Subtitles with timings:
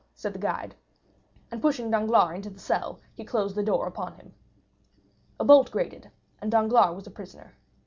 [0.15, 0.73] _"said the guide,
[1.51, 4.33] and pushing Danglars into the cell, he closed the door upon him.
[5.39, 6.09] A bolt grated
[6.41, 7.53] and Danglars was a prisoner.